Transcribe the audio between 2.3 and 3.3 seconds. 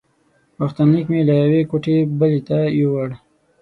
ته یووړ.